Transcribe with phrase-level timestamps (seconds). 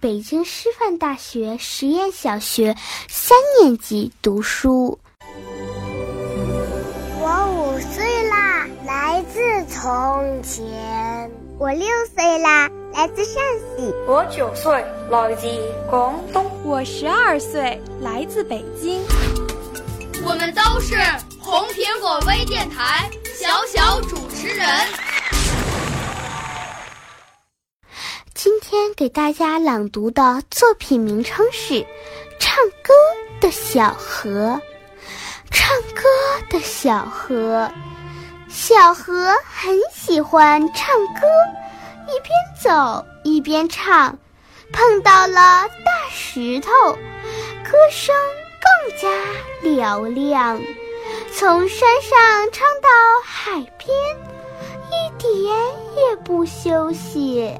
[0.00, 2.74] 北京师范大学实验小学
[3.06, 4.98] 三年级读书。
[7.20, 10.64] 我五岁啦，来自从前；
[11.58, 13.42] 我六岁啦，来自陕
[13.76, 14.72] 西；我九岁，
[15.10, 15.46] 来自
[15.90, 19.02] 广东；我十二岁，来自北京。
[20.24, 20.96] 我们都是
[28.70, 31.74] 今天给大家朗读的作品名称是
[32.38, 32.54] 《唱
[32.84, 32.94] 歌
[33.40, 34.30] 的小河》。
[35.50, 36.02] 唱歌
[36.48, 37.68] 的小河，
[38.48, 41.26] 小河很喜欢唱歌，
[42.06, 42.30] 一边
[42.62, 44.16] 走一边唱，
[44.72, 48.14] 碰到了大石头，歌声
[48.62, 49.08] 更加
[49.64, 50.62] 嘹亮。
[51.34, 52.88] 从山上唱到
[53.24, 53.90] 海边，
[54.92, 55.56] 一点
[55.96, 57.52] 也不休息。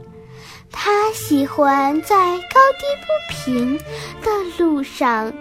[0.72, 3.78] 他喜欢在高低不平
[4.22, 5.32] 的路上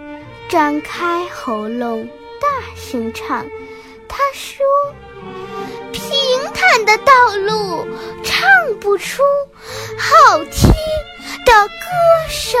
[0.48, 2.08] 张开喉咙
[2.40, 3.46] 大声唱。
[4.08, 4.66] 他说
[5.92, 6.02] ：“平
[6.52, 7.86] 坦的道路
[8.24, 8.48] 唱
[8.80, 9.22] 不出
[9.96, 10.70] 好听
[11.46, 12.60] 的歌声。”